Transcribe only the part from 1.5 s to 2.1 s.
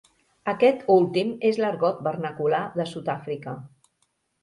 és l'argot